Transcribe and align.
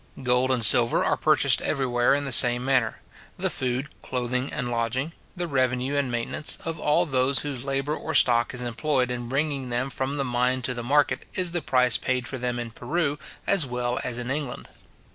Gold 0.23 0.49
and 0.49 0.65
silver 0.65 1.05
are 1.05 1.15
purchased 1.15 1.61
everywhere 1.61 2.15
in 2.15 2.25
the 2.25 2.31
same 2.31 2.65
manner. 2.65 3.01
The 3.37 3.51
food, 3.51 3.89
clothing, 4.01 4.51
and 4.51 4.71
lodging, 4.71 5.13
the 5.35 5.47
revenue 5.47 5.95
and 5.95 6.11
maintenance, 6.11 6.57
of 6.65 6.79
all 6.79 7.05
those 7.05 7.41
whose 7.41 7.65
labour 7.65 7.95
or 7.95 8.15
stock 8.15 8.51
is 8.51 8.63
employed 8.63 9.11
in 9.11 9.29
bringing 9.29 9.69
them 9.69 9.91
from 9.91 10.17
the 10.17 10.25
mine 10.25 10.63
to 10.63 10.73
the 10.73 10.81
market, 10.81 11.27
is 11.35 11.51
the 11.51 11.61
price 11.61 11.99
paid 11.99 12.27
for 12.27 12.39
them 12.39 12.57
in 12.57 12.71
Peru 12.71 13.19
as 13.45 13.67
well 13.67 13.99
as 14.03 14.17
in 14.17 14.31
England. 14.31 14.69